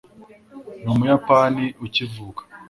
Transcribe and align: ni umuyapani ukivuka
ni 0.83 0.89
umuyapani 0.93 1.65
ukivuka 1.85 2.41